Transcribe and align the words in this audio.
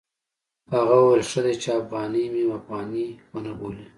هغه 0.73 0.93
وویل 1.01 1.23
ښه 1.31 1.41
دی 1.45 1.53
چې 1.61 1.69
افغاني 1.79 2.23
مې 2.33 2.43
افغاني 2.57 3.07
ونه 3.33 3.51
بولي. 3.59 3.85